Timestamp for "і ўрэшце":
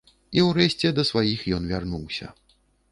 0.39-0.91